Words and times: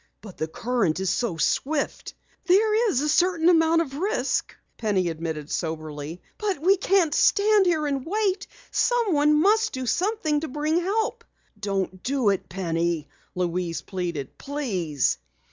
"But 0.21 0.37
the 0.37 0.47
current 0.47 0.99
is 0.99 1.11
so 1.11 1.37
swift." 1.37 2.15
"There's 2.45 3.01
a 3.01 3.07
certain 3.07 3.49
amount 3.49 3.83
of 3.83 3.97
risk," 3.99 4.55
Penny 4.75 5.09
admitted 5.09 5.51
soberly. 5.51 6.23
"But 6.39 6.57
we 6.59 6.77
can't 6.77 7.13
stand 7.13 7.67
here 7.67 7.85
and 7.85 8.03
wait. 8.03 8.47
Someone 8.71 9.39
must 9.39 9.73
do 9.73 9.85
something 9.85 10.39
to 10.39 10.47
bring 10.47 10.79
help." 10.81 11.23
"Don't 11.59 12.01
do 12.01 12.29
it, 12.29 12.49
Penny!" 12.49 13.09
Louise 13.35 13.83
pleaded. 13.83 14.35
"Please!" 14.39 15.19